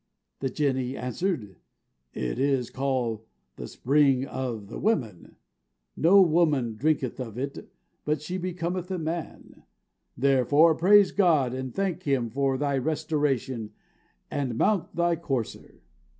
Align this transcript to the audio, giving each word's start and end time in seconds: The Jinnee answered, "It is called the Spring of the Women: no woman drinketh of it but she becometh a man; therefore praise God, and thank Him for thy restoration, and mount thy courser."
The 0.39 0.49
Jinnee 0.49 0.97
answered, 0.97 1.57
"It 2.11 2.39
is 2.39 2.71
called 2.71 3.23
the 3.55 3.67
Spring 3.67 4.25
of 4.25 4.65
the 4.65 4.79
Women: 4.79 5.35
no 5.95 6.23
woman 6.23 6.75
drinketh 6.75 7.19
of 7.19 7.37
it 7.37 7.71
but 8.03 8.19
she 8.19 8.39
becometh 8.39 8.89
a 8.89 8.97
man; 8.97 9.61
therefore 10.17 10.73
praise 10.73 11.11
God, 11.11 11.53
and 11.53 11.71
thank 11.71 12.01
Him 12.01 12.31
for 12.31 12.57
thy 12.57 12.79
restoration, 12.79 13.73
and 14.31 14.57
mount 14.57 14.95
thy 14.95 15.17
courser." 15.17 15.83